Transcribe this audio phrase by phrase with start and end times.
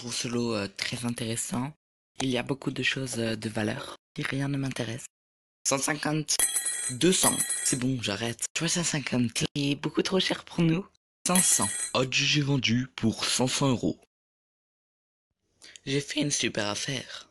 [0.00, 1.74] trouve ce lot euh, très intéressant.
[2.22, 3.96] Il y a beaucoup de choses euh, de valeur.
[4.16, 5.04] Et rien ne m'intéresse.
[5.68, 6.38] 150,
[6.92, 7.36] 200.
[7.64, 8.46] C'est bon, j'arrête.
[8.54, 10.86] 350, c'est beaucoup trop cher pour nous.
[11.26, 11.68] 500.
[12.10, 14.00] j'ai vendu pour 500 euros.
[15.84, 17.29] J'ai fait une super affaire.